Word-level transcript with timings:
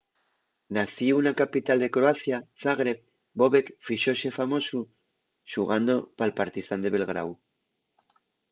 nacíu 0.77 1.17
na 1.25 1.33
capital 1.41 1.77
de 1.83 1.93
croacia 1.95 2.37
zagreb 2.63 2.99
bobek 3.39 3.67
fíxose 3.85 4.29
famosu 4.39 4.79
xugando 5.51 5.95
pal 6.17 6.31
partizán 6.39 6.79
de 6.83 6.93
belgráu 6.95 7.29